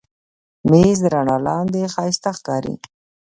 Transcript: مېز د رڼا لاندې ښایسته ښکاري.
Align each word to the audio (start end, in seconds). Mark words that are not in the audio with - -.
مېز 0.69 0.97
د 1.03 1.05
رڼا 1.13 1.37
لاندې 1.47 1.81
ښایسته 1.93 2.29
ښکاري. 2.37 2.75